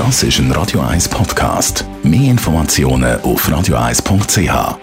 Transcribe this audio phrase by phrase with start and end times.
[0.00, 1.84] Das ist ein Radio 1 Podcast.
[2.02, 4.78] Mehr Informationen auf radio1.ch.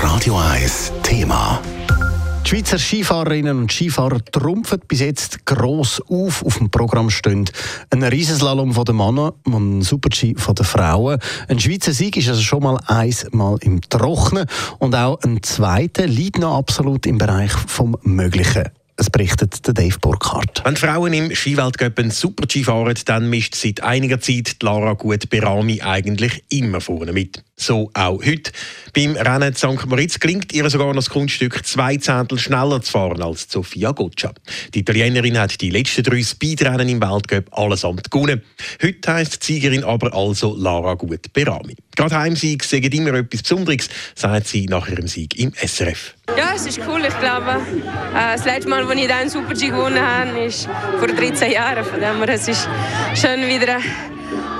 [0.00, 1.60] Radio 1 Thema.
[2.44, 6.44] Die Schweizer Skifahrerinnen und Skifahrer trumpfen bis jetzt gross auf.
[6.46, 7.50] Auf dem Programm stehen
[7.90, 11.18] ein Riesenslalom von den Männern und ein Super-G von den Frauen.
[11.48, 14.46] Ein Schweizer Sieg ist also schon mal einmal im Trocknen
[14.78, 18.70] und auch ein zweiter liegt noch absolut im Bereich vom Möglichen.
[19.00, 20.60] Es berichtet Dave Burkhardt.
[20.62, 26.44] Wenn Frauen im Skiweltcup ein Super-G fahren, dann mischt seit einiger Zeit Lara Gut-Berami eigentlich
[26.50, 27.42] immer vorne mit.
[27.60, 28.52] So auch heute.
[28.94, 29.86] Beim Rennen St.
[29.86, 34.32] Moritz gelingt ihr sogar noch das Kunststück zwei Zehntel schneller zu fahren als Sofia Goccia.
[34.72, 38.40] Die Italienerin hat die letzten drei Speedrennen im Weltcup allesamt gewonnen.
[38.82, 41.76] Heute heisst die Siegerin aber also Lara Gut-Berami.
[41.96, 46.14] Gerade Heimsieg sagen immer etwas Besonderes, sagt sie nach ihrem Sieg im SRF.
[46.38, 47.02] Ja, es ist cool.
[47.06, 47.60] Ich glaube,
[48.14, 50.66] äh, das letzte Mal, als ich einen Super-G gewonnen habe, ist
[50.98, 51.84] vor 13 Jahren.
[51.84, 52.66] Von dem her, es ist
[53.14, 53.80] schön wieder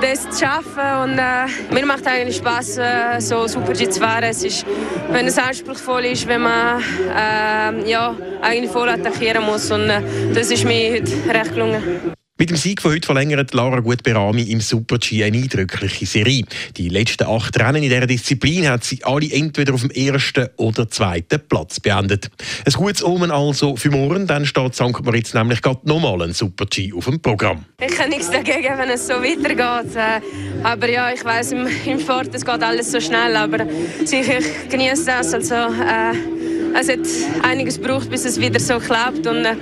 [0.01, 4.23] das zu schaffen und äh, mir macht eigentlich Spaß, äh, so Super-G zu fahren.
[4.23, 4.65] Es ist,
[5.11, 10.01] wenn es anspruchsvoll ist, wenn man äh, ja, eigentlich voll attackieren muss und äh,
[10.33, 12.13] das ist mir heute recht gelungen.
[12.41, 16.43] Mit dem Sieg von heute verlängert Lara Gutberami im Super-G eine eindrückliche Serie.
[16.75, 20.89] Die letzten acht Rennen in dieser Disziplin hat sie alle entweder auf dem ersten oder
[20.89, 22.31] zweiten Platz beendet.
[22.65, 25.03] Ein gutes Omen also für morgen, dann steht St.
[25.03, 27.65] Moritz nämlich gerade nochmal ein Super-G auf dem Programm.
[27.79, 29.95] Ich habe nichts dagegen, wenn es so weitergeht.
[29.95, 30.21] Äh,
[30.63, 33.67] aber ja, ich weiß im, im Sport, es geht alles so schnell, aber
[34.03, 35.31] sicher, ich genieße das.
[35.35, 36.40] Also, äh,
[36.79, 36.99] es hat
[37.43, 39.25] einiges gebraucht, bis es wieder so klappt.
[39.27, 39.55] Und äh,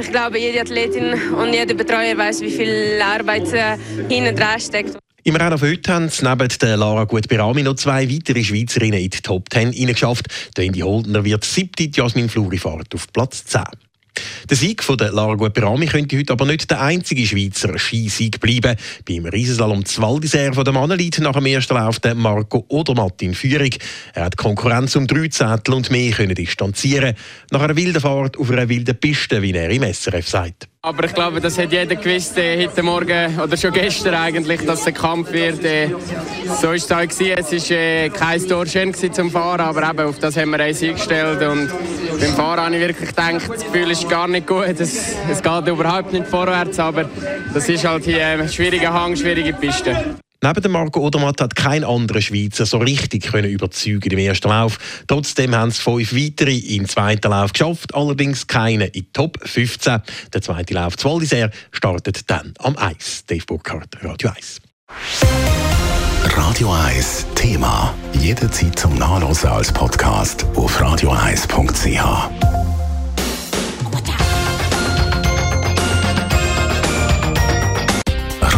[0.00, 3.76] ich glaube, jede Athletin und jeder Betreuer weiß, wie viel Arbeit äh,
[4.08, 4.98] hinten dran steckt.
[5.24, 9.10] Im Rennen von heute haben es neben der Lara Gutberami noch zwei weitere Schweizerinnen in
[9.10, 10.26] die Top 10 geschafft.
[10.56, 13.62] Der Indy Holdner wird siebte, Jasmin Fluri fährt auf Platz 10.
[14.48, 18.76] Der Sieg von der Lara Guaperami könnte heute aber nicht der einzige Schweizer Skisieg bleiben.
[19.06, 23.70] Beim Riesenslalom Val d'Isère der Mannen nach dem ersten Lauf der Marco Odermatt in Führung.
[24.14, 27.14] Er hat Konkurrenz um drei Zettel und mehr können distanzieren.
[27.50, 30.68] Nach einer wilden Fahrt auf einer wilden Piste, wie er im SRF sagt.
[30.80, 34.82] Aber ich glaube, das hat jeder gewusst äh, heute Morgen oder schon gestern eigentlich, dass
[34.82, 35.64] es ein Kampf wird.
[35.64, 35.88] Äh,
[36.60, 37.00] so war es auch.
[37.00, 37.34] Gewesen.
[37.36, 40.80] Es war äh, kein Tor schön zum Fahren, aber eben auf das haben wir uns
[40.80, 41.42] eingestellt.
[41.42, 41.68] Und
[42.20, 44.78] beim Fahren habe ich wirklich gedacht, das Gefühl ist gar nicht gut.
[44.78, 47.10] Es, es geht überhaupt nicht vorwärts, aber
[47.52, 50.16] das ist halt hier ein schwieriger Hang, schwierige Piste.
[50.40, 54.78] Neben dem Marco Odermatt hat kein anderer Schweizer so richtig können überzeugen im ersten Lauf.
[55.08, 60.00] Trotzdem haben es fünf weitere im zweiten Lauf geschafft, allerdings keine in Top 15.
[60.32, 63.24] Der zweite Lauf zu Val startet dann am Eis.
[63.26, 64.60] Dave Burkhardt, Radio 1.
[66.36, 67.92] Radio 1 Thema.
[68.12, 72.37] Jederzeit zum Nachlesen als Podcast auf radio1.ch.